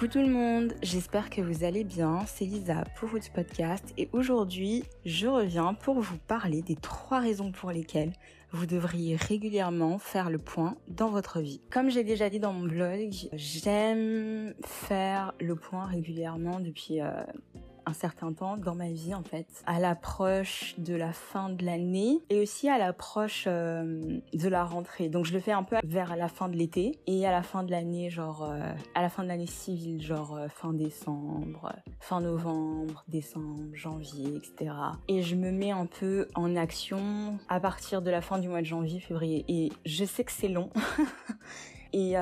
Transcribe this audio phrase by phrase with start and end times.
[0.00, 4.08] Coucou tout le monde, j'espère que vous allez bien, c'est Lisa pour Roots Podcast et
[4.14, 8.14] aujourd'hui je reviens pour vous parler des trois raisons pour lesquelles
[8.50, 11.60] vous devriez régulièrement faire le point dans votre vie.
[11.70, 17.10] Comme j'ai déjà dit dans mon blog, j'aime faire le point régulièrement depuis euh,
[17.90, 22.20] un certain temps dans ma vie en fait, à l'approche de la fin de l'année
[22.30, 25.08] et aussi à l'approche euh, de la rentrée.
[25.08, 27.64] Donc je le fais un peu vers la fin de l'été et à la fin
[27.64, 32.20] de l'année, genre euh, à la fin de l'année civile, genre euh, fin décembre, fin
[32.20, 34.72] novembre, décembre, janvier, etc.
[35.08, 38.60] Et je me mets un peu en action à partir de la fin du mois
[38.60, 39.44] de janvier, février.
[39.48, 40.70] Et je sais que c'est long.
[41.92, 42.12] et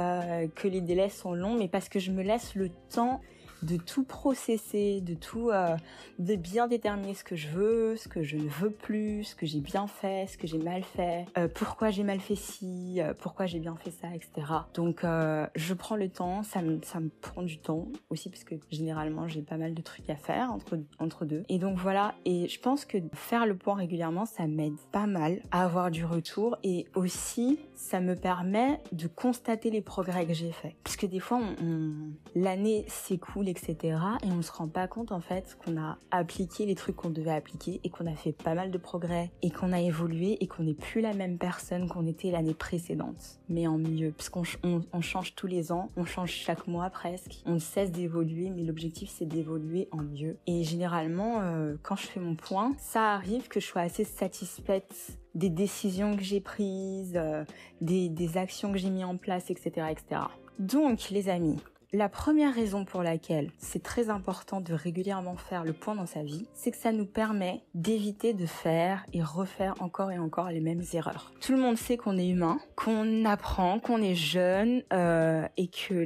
[0.54, 3.20] que les délais sont longs, mais parce que je me laisse le temps
[3.62, 5.76] de tout processer, de tout, euh,
[6.18, 9.46] de bien déterminer ce que je veux, ce que je ne veux plus, ce que
[9.46, 13.14] j'ai bien fait, ce que j'ai mal fait, euh, pourquoi j'ai mal fait ci, euh,
[13.14, 14.52] pourquoi j'ai bien fait ça, etc.
[14.74, 18.54] Donc je prends le temps, ça me, ça me prend du temps aussi parce que
[18.70, 21.44] généralement j'ai pas mal de trucs à faire entre, entre deux.
[21.48, 25.40] Et donc voilà, et je pense que faire le point régulièrement, ça m'aide pas mal
[25.50, 30.52] à avoir du retour et aussi ça me permet de constater les progrès que j'ai
[30.52, 30.74] faits.
[30.84, 31.92] Parce que des fois, on,
[32.34, 33.98] l'année s'écoule etc.
[34.22, 37.32] Et on se rend pas compte en fait qu'on a appliqué les trucs qu'on devait
[37.32, 40.64] appliquer et qu'on a fait pas mal de progrès et qu'on a évolué et qu'on
[40.64, 44.12] n'est plus la même personne qu'on était l'année précédente, mais en mieux.
[44.12, 48.50] Parce qu'on on, change tous les ans, on change chaque mois presque, on cesse d'évoluer,
[48.50, 50.36] mais l'objectif c'est d'évoluer en mieux.
[50.46, 55.18] Et généralement, euh, quand je fais mon point, ça arrive que je sois assez satisfaite
[55.34, 57.44] des décisions que j'ai prises, euh,
[57.80, 60.22] des, des actions que j'ai mis en place, etc., etc.
[60.58, 61.56] Donc, les amis,
[61.92, 66.22] la première raison pour laquelle c'est très important de régulièrement faire le point dans sa
[66.22, 70.60] vie, c'est que ça nous permet d'éviter de faire et refaire encore et encore les
[70.60, 71.32] mêmes erreurs.
[71.40, 76.04] Tout le monde sait qu'on est humain, qu'on apprend, qu'on est jeune euh, et que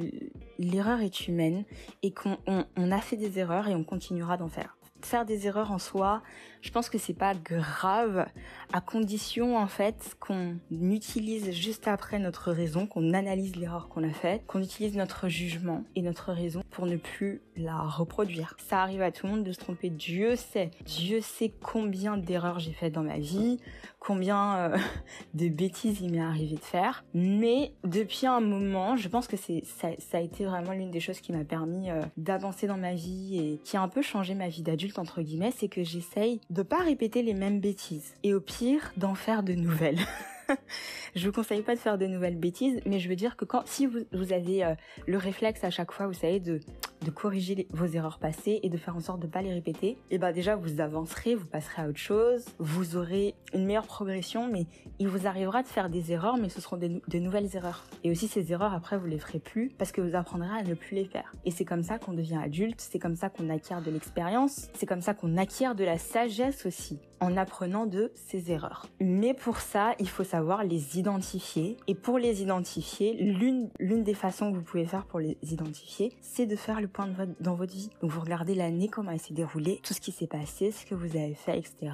[0.59, 1.65] l'erreur est humaine
[2.03, 2.37] et qu'on
[2.77, 4.77] a fait des erreurs et on continuera d'en faire
[5.07, 6.23] faire des erreurs en soi,
[6.61, 8.27] je pense que c'est pas grave
[8.73, 14.13] à condition en fait qu'on utilise juste après notre raison, qu'on analyse l'erreur qu'on a
[14.13, 18.55] faite, qu'on utilise notre jugement et notre raison pour ne plus la reproduire.
[18.59, 20.71] Ça arrive à tout le monde de se tromper, Dieu sait.
[20.85, 23.59] Dieu sait combien d'erreurs j'ai faites dans ma vie,
[24.03, 24.79] combien euh,
[25.35, 29.89] de bêtises il m'est arrivé de faire, mais depuis un moment, je pense que ça,
[30.13, 33.61] a été vraiment l'une des choses qui m'a permis euh, d'avancer dans ma vie et
[33.65, 36.79] qui a un peu changé ma vie d'adulte entre guillemets, c'est que j'essaye de pas
[36.79, 40.01] répéter les mêmes bêtises et au pire d'en faire de nouvelles.
[41.15, 43.63] je vous conseille pas de faire de nouvelles bêtises, mais je veux dire que quand
[43.67, 44.75] si vous, vous avez euh,
[45.07, 46.61] le réflexe à chaque fois, vous savez, de
[47.05, 49.99] de corriger vos erreurs passées et de faire en sorte de pas les répéter, et
[50.13, 54.49] eh ben déjà vous avancerez, vous passerez à autre chose, vous aurez une meilleure progression,
[54.51, 54.67] mais
[54.99, 57.85] il vous arrivera de faire des erreurs, mais ce seront des, nouvelles erreurs.
[58.05, 60.75] Et aussi ces erreurs après vous les ferez plus parce que vous apprendrez à ne
[60.75, 61.35] plus les faire.
[61.45, 64.87] Et c'est comme ça qu'on devient adulte, c'est comme ça qu'on acquiert de l'expérience, c'est
[64.87, 68.87] comme ça qu'on acquiert de la sagesse aussi en apprenant de ses erreurs.
[69.01, 71.77] Mais pour ça, il faut savoir les identifier.
[71.87, 76.47] Et pour les identifier, l'une des façons que vous pouvez faire pour les identifier, c'est
[76.47, 77.91] de faire le point de votre, dans votre vie.
[78.01, 80.97] Donc vous regardez l'année, comment elle s'est déroulée, tout ce qui s'est passé, ce que
[80.97, 81.93] vous avez fait, etc.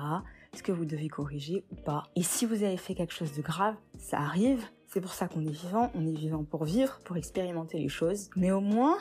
[0.54, 2.04] Ce que vous devez corriger ou pas.
[2.16, 5.42] Et si vous avez fait quelque chose de grave, ça arrive, c'est pour ça qu'on
[5.42, 8.30] est vivant, on est vivant pour vivre, pour expérimenter les choses.
[8.36, 8.96] Mais au moins,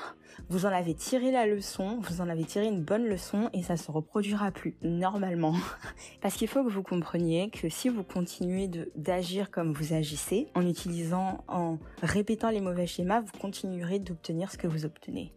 [0.50, 3.78] vous en avez tiré la leçon, vous en avez tiré une bonne leçon et ça
[3.78, 5.56] se reproduira plus, normalement.
[6.22, 10.68] Parce qu'il faut que vous compreniez que si vous continuez d'agir comme vous agissez, en
[10.68, 15.31] utilisant, en répétant les mauvais schémas, vous continuerez d'obtenir ce que vous obtenez.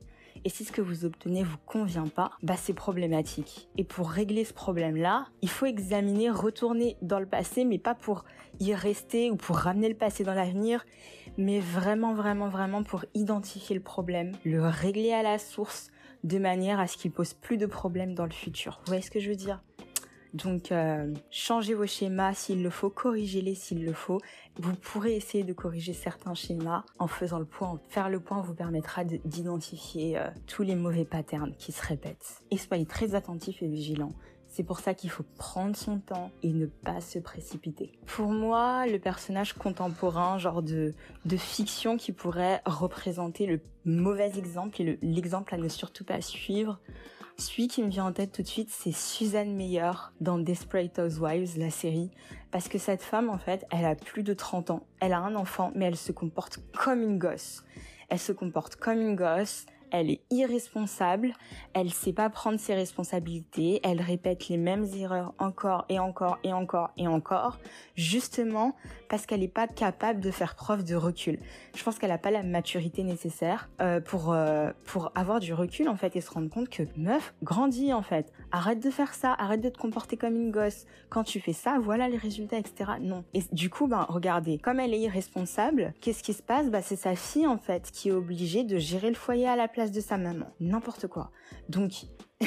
[0.44, 3.68] Et si ce que vous obtenez vous convient pas, bah c'est problématique.
[3.76, 8.24] Et pour régler ce problème-là, il faut examiner, retourner dans le passé, mais pas pour
[8.58, 10.84] y rester ou pour ramener le passé dans l'avenir,
[11.36, 15.90] mais vraiment, vraiment, vraiment pour identifier le problème, le régler à la source,
[16.24, 18.80] de manière à ce qu'il pose plus de problèmes dans le futur.
[18.80, 19.62] Vous voyez ce que je veux dire?
[20.32, 24.20] Donc, euh, changez vos schémas s'il le faut, corrigez-les s'il le faut.
[24.56, 27.80] Vous pourrez essayer de corriger certains schémas en faisant le point.
[27.88, 32.42] Faire le point vous permettra d'identifier euh, tous les mauvais patterns qui se répètent.
[32.50, 34.12] Et soyez très attentifs et vigilants.
[34.46, 37.92] C'est pour ça qu'il faut prendre son temps et ne pas se précipiter.
[38.06, 40.92] Pour moi, le personnage contemporain, genre de
[41.36, 46.80] fiction qui pourrait représenter le mauvais exemple et l'exemple à ne surtout pas suivre,
[47.40, 51.58] celui qui me vient en tête tout de suite, c'est Suzanne Meyer dans Desperate Housewives,
[51.58, 52.10] la série.
[52.50, 54.86] Parce que cette femme, en fait, elle a plus de 30 ans.
[55.00, 57.64] Elle a un enfant, mais elle se comporte comme une gosse.
[58.10, 59.66] Elle se comporte comme une gosse.
[59.90, 61.32] Elle est irresponsable,
[61.74, 66.52] elle sait pas prendre ses responsabilités, elle répète les mêmes erreurs encore et encore et
[66.52, 67.58] encore et encore,
[67.94, 68.74] justement
[69.08, 71.38] parce qu'elle n'est pas capable de faire preuve de recul.
[71.74, 75.88] Je pense qu'elle n'a pas la maturité nécessaire euh, pour euh, pour avoir du recul
[75.88, 78.32] en fait et se rendre compte que meuf grandis en fait.
[78.52, 80.86] Arrête de faire ça, arrête de te comporter comme une gosse.
[81.08, 82.92] Quand tu fais ça, voilà les résultats, etc.
[83.00, 83.24] Non.
[83.34, 86.70] Et du coup, ben regardez, comme elle est irresponsable, qu'est-ce qui se passe?
[86.70, 89.66] Bah c'est sa fille en fait qui est obligée de gérer le foyer à la
[89.66, 90.46] place de sa maman.
[90.60, 91.30] N'importe quoi.
[91.68, 92.04] Donc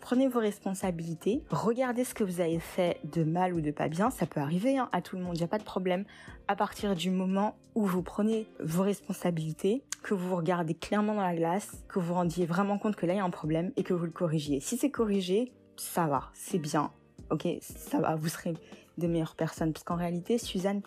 [0.00, 4.10] prenez vos responsabilités, regardez ce que vous avez fait de mal ou de pas bien,
[4.10, 6.04] ça peut arriver hein, à tout le monde, il n'y a pas de problème.
[6.46, 11.34] À partir du moment où vous prenez vos responsabilités, que vous regardez clairement dans la
[11.34, 13.82] glace, que vous vous rendiez vraiment compte que là il y a un problème et
[13.82, 14.60] que vous le corrigiez.
[14.60, 16.90] Si c'est corrigé, ça va, c'est bien,
[17.30, 18.54] ok, ça va, vous serez
[18.98, 19.72] de meilleures personnes.
[19.72, 20.82] Parce qu'en réalité, Suzanne,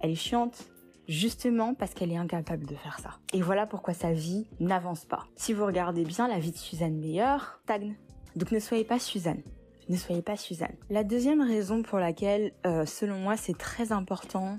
[0.00, 0.68] elle est chiante,
[1.08, 3.18] justement parce qu'elle est incapable de faire ça.
[3.32, 5.26] Et voilà pourquoi sa vie n'avance pas.
[5.36, 7.96] Si vous regardez bien, la vie de Suzanne Meyer stagne.
[8.36, 9.42] Donc ne soyez pas Suzanne.
[9.88, 10.74] Ne soyez pas Suzanne.
[10.90, 14.58] La deuxième raison pour laquelle, euh, selon moi, c'est très important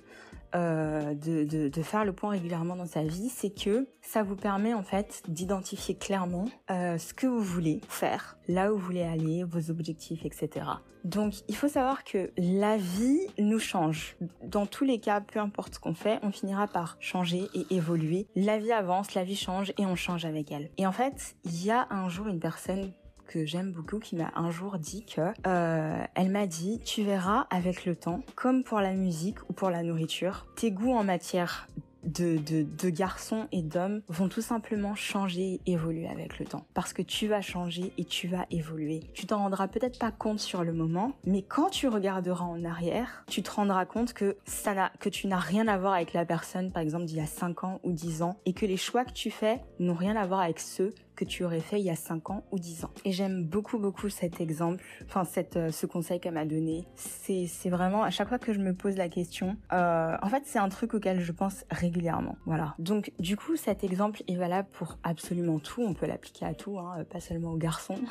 [0.56, 4.84] euh, de, faire le point régulièrement dans sa vie, c'est que ça vous permet en
[4.84, 9.70] fait d'identifier clairement euh, ce que vous voulez faire, là où vous voulez aller, vos
[9.70, 10.66] objectifs, etc.
[11.04, 14.16] Donc il faut savoir que la vie nous change.
[14.44, 18.28] Dans tous les cas, peu importe ce qu'on fait, on finira par changer et évoluer.
[18.36, 20.70] La vie avance, la vie change et on change avec elle.
[20.78, 22.92] Et en fait, il y a un jour une personne
[23.34, 27.48] que j'aime beaucoup qui m'a un jour dit que euh, elle m'a dit tu verras
[27.50, 31.68] avec le temps comme pour la musique ou pour la nourriture tes goûts en matière
[32.04, 36.66] de, de, de garçons et d'hommes vont tout simplement changer et évoluer avec le temps.
[36.74, 39.02] Parce que tu vas changer et tu vas évoluer.
[39.14, 43.24] Tu t'en rendras peut-être pas compte sur le moment, mais quand tu regarderas en arrière,
[43.28, 46.26] tu te rendras compte que ça n'a, que tu n'as rien à voir avec la
[46.26, 49.06] personne, par exemple, d'il y a 5 ans ou 10 ans, et que les choix
[49.06, 51.90] que tu fais n'ont rien à voir avec ceux que tu aurais fait il y
[51.90, 52.92] a 5 ans ou 10 ans.
[53.06, 56.86] Et j'aime beaucoup beaucoup cet exemple, enfin cette, euh, ce conseil qu'elle m'a donné.
[56.96, 60.60] C'est, vraiment à chaque fois que je me pose la question, euh, en fait c'est
[60.60, 62.38] un truc auquel je pense régulièrement.
[62.46, 62.76] Voilà.
[62.78, 66.78] Donc du coup cet exemple est valable pour absolument tout, on peut l'appliquer à tout,
[66.78, 68.00] hein, pas seulement aux garçons.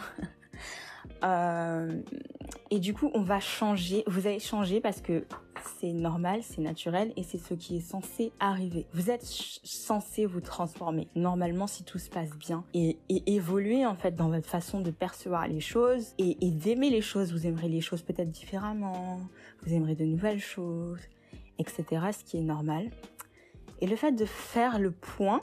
[1.25, 2.01] Euh,
[2.71, 4.05] et du coup, on va changer.
[4.07, 5.25] Vous allez changer parce que
[5.81, 8.87] c'est normal, c'est naturel et c'est ce qui est censé arriver.
[8.93, 14.15] Vous êtes censé vous transformer normalement si tout se passe bien et, évoluer en fait
[14.15, 17.33] dans votre façon de percevoir les choses et d'aimer les choses.
[17.33, 19.21] Vous aimerez les choses peut-être différemment,
[19.63, 21.01] vous aimerez de nouvelles choses,
[21.59, 21.85] etc.
[22.13, 22.91] Ce qui est normal.
[23.81, 25.43] Et le fait de faire le point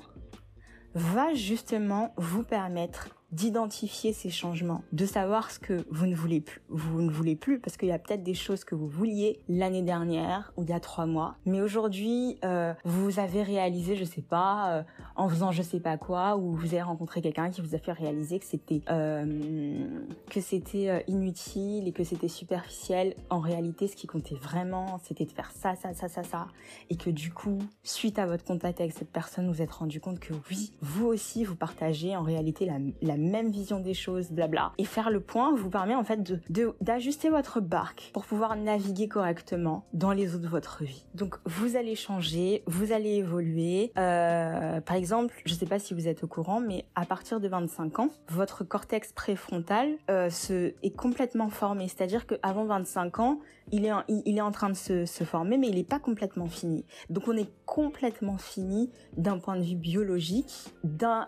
[0.93, 6.61] va justement vous permettre d'identifier ces changements, de savoir ce que vous ne voulez plus,
[6.69, 9.83] vous ne voulez plus, parce qu'il y a peut-être des choses que vous vouliez l'année
[9.83, 14.21] dernière ou il y a trois mois, mais aujourd'hui euh, vous avez réalisé, je sais
[14.21, 14.83] pas, euh,
[15.15, 17.91] en faisant je sais pas quoi, ou vous avez rencontré quelqu'un qui vous a fait
[17.91, 23.15] réaliser que c'était euh, que c'était inutile et que c'était superficiel.
[23.29, 26.47] En réalité, ce qui comptait vraiment, c'était de faire ça, ça, ça, ça, ça,
[26.89, 30.19] et que du coup, suite à votre contact avec cette personne, vous êtes rendu compte
[30.19, 34.73] que oui, vous aussi vous partagez en réalité la, la même vision des choses, blabla.
[34.77, 36.39] Et faire le point vous permet en fait de
[36.81, 41.05] d'ajuster votre barque pour pouvoir naviguer correctement dans les eaux de votre vie.
[41.13, 43.91] Donc vous allez changer, vous allez évoluer.
[43.97, 47.47] Euh, par exemple, je sais pas si vous êtes au courant, mais à partir de
[47.47, 51.87] 25 ans, votre cortex préfrontal euh, se est complètement formé.
[51.87, 53.39] C'est-à-dire qu'avant 25 ans,
[53.71, 56.85] il est, en, train de se, former, mais il n'est pas complètement fini.
[57.09, 60.73] Donc on est complètement fini d'un point de vue biologique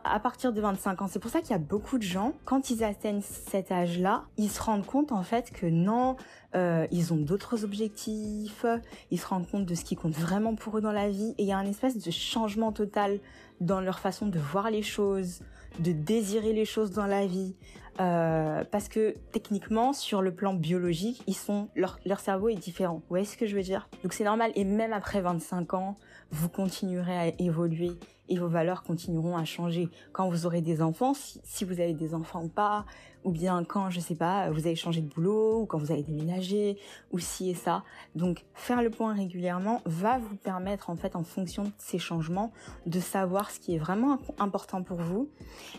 [0.04, 1.08] à partir de 25 ans.
[1.08, 4.50] C'est pour ça qu'il y a beaucoup de gens, quand ils atteignent cet âge-là, ils
[4.50, 6.16] se rendent compte en fait que non,
[6.56, 8.66] euh, ils ont d'autres objectifs,
[9.12, 11.44] ils se rendent compte de ce qui compte vraiment pour eux dans la vie, et
[11.44, 13.20] il y a un espèce de changement total
[13.60, 15.42] dans leur façon de voir les choses,
[15.80, 17.56] de désirer les choses dans la vie.
[18.02, 22.96] Euh, parce que techniquement, sur le plan biologique, ils sont leur, leur cerveau est différent.
[22.96, 23.90] Vous voyez ce que je veux dire?
[24.02, 24.52] Donc c'est normal.
[24.56, 25.98] Et même après 25 ans,
[26.32, 27.92] vous continuerez à évoluer
[28.28, 29.90] et vos valeurs continueront à changer.
[30.14, 32.86] Quand vous aurez des enfants, si, si vous avez des enfants ou pas,
[33.24, 36.04] ou bien quand, je sais pas, vous avez changé de boulot, ou quand vous avez
[36.04, 36.78] déménagé,
[37.12, 37.84] ou ci et ça.
[38.16, 42.52] Donc, faire le point régulièrement va vous permettre, en fait, en fonction de ces changements,
[42.86, 45.30] de savoir ce qui est vraiment important pour vous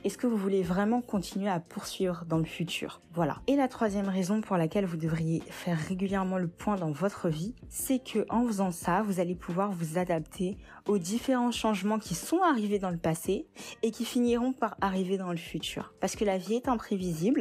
[0.05, 3.01] et ce que vous voulez vraiment continuer à poursuivre dans le futur.
[3.15, 3.43] Voilà.
[3.47, 7.55] Et la troisième raison pour laquelle vous devriez faire régulièrement le point dans votre vie,
[7.69, 10.57] c'est que en faisant ça, vous allez pouvoir vous adapter
[10.89, 13.47] aux différents changements qui sont arrivés dans le passé
[13.83, 15.95] et qui finiront par arriver dans le futur.
[16.01, 17.32] Parce que la vie est imprévisible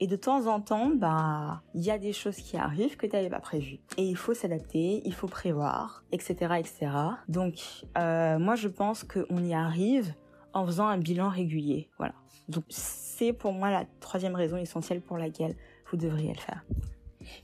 [0.00, 3.16] et de temps en temps, bah, il y a des choses qui arrivent que tu
[3.16, 3.80] n'avais pas prévues.
[3.96, 6.90] Et il faut s'adapter, il faut prévoir, etc., etc.
[7.28, 7.54] Donc,
[7.98, 10.14] euh, moi, je pense qu'on y arrive
[10.52, 11.90] en faisant un bilan régulier.
[11.98, 12.14] Voilà.
[12.48, 15.56] Donc c'est pour moi la troisième raison essentielle pour laquelle
[15.90, 16.64] vous devriez le faire.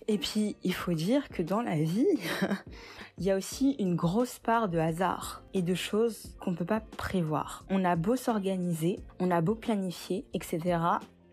[0.06, 2.06] Et puis, il faut dire que dans la vie,
[3.18, 6.64] il y a aussi une grosse part de hasard et de choses qu'on ne peut
[6.64, 7.64] pas prévoir.
[7.68, 10.78] On a beau s'organiser, on a beau planifier, etc.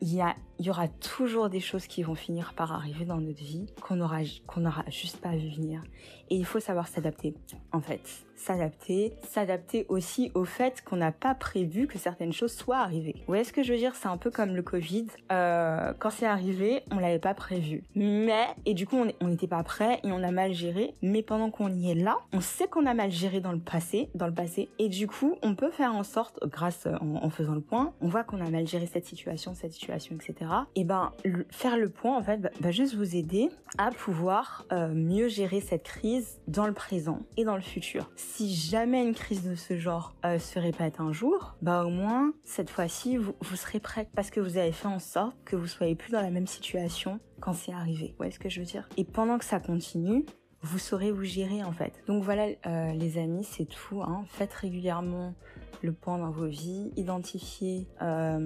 [0.02, 3.20] Il y, a, il y aura toujours des choses qui vont finir par arriver dans
[3.20, 5.82] notre vie qu'on n'aura qu'on n'aura juste pas vu venir.
[6.30, 7.34] Et il faut savoir s'adapter,
[7.72, 12.80] en fait s'adapter, s'adapter aussi au fait qu'on n'a pas prévu que certaines choses soient
[12.80, 13.16] arrivées.
[13.18, 13.96] Vous voyez ce que je veux dire?
[13.96, 15.08] C'est un peu comme le Covid.
[15.32, 17.84] Euh, quand c'est arrivé, on l'avait pas prévu.
[17.96, 20.96] Mais, et du coup, on n'était pas prêt et on a mal géré.
[21.02, 24.10] Mais pendant qu'on y est là, on sait qu'on a mal géré dans le passé,
[24.16, 24.70] dans le passé.
[24.80, 28.24] Et du coup, on peut faire en sorte, grâce en, faisant le point, on voit
[28.24, 30.49] qu'on a mal géré cette situation, cette situation, etc.
[30.76, 31.12] Et ben,
[31.50, 35.84] faire le point, en fait, va, juste vous aider à pouvoir euh, mieux gérer cette
[35.84, 40.14] crise dans le présent et dans le futur si jamais une crise de ce genre
[40.26, 44.40] euh, se répète un jour, bah au moins cette fois-ci vous, serez prête parce que
[44.40, 47.74] vous avez fait en sorte que vous soyez plus dans la même situation quand c'est
[47.74, 48.08] arrivé.
[48.08, 48.88] Vous voyez ce que je veux dire?
[48.98, 50.26] Et pendant que ça continue,
[50.62, 52.02] vous saurez vous gérer en fait.
[52.08, 54.02] Donc voilà euh, les amis, c'est tout.
[54.02, 54.24] Hein.
[54.28, 55.34] Faites régulièrement
[55.82, 58.40] le point dans vos vies, identifiez euh,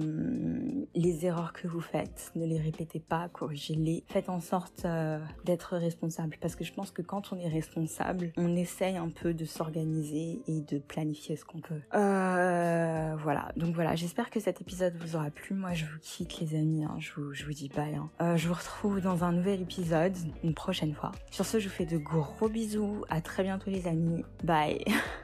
[0.94, 5.76] les erreurs que vous faites, ne les répétez pas, corrigez-les, faites en sorte euh, d'être
[5.76, 9.44] responsable parce que je pense que quand on est responsable, on essaye un peu de
[9.44, 11.80] s'organiser et de planifier ce qu'on peut.
[11.94, 15.54] Euh, voilà, donc voilà, j'espère que cet épisode vous aura plu.
[15.54, 16.96] Moi je vous quitte les amis, hein.
[16.98, 17.94] je, vous, je vous dis bye.
[17.94, 18.36] Hein.
[18.36, 21.12] je vous retrouve dans un nouvel épisode une prochaine fois.
[21.30, 24.84] Sur ce, je vous fais de gros bisous, à très bientôt les amis, bye